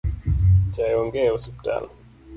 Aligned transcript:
Chae 0.73 0.95
onge 1.01 1.21
e 1.25 1.31
osiptal 1.37 1.83